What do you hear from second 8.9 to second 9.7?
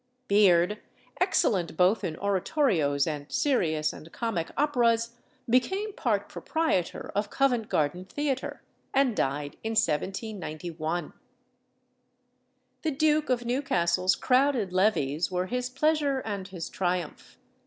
and died